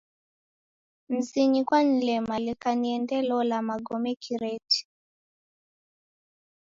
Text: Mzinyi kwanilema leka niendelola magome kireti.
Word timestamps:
Mzinyi 1.09 1.61
kwanilema 1.67 2.35
leka 2.45 2.69
niendelola 2.81 3.55
magome 3.67 4.11
kireti. 4.23 4.81